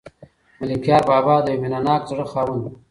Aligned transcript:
ملکیار 0.61 1.03
بابا 1.09 1.35
د 1.43 1.47
یو 1.53 1.59
مینه 1.61 1.79
ناک 1.85 2.01
زړه 2.09 2.25
خاوند 2.31 2.63
و. 2.63 2.73